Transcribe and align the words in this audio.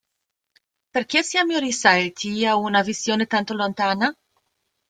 Perché 0.89 1.21
siamo 1.21 1.59
risaliti 1.59 2.43
a 2.47 2.55
una 2.55 2.81
visione 2.81 3.27
tanto 3.27 3.53
lontana? 3.53 4.11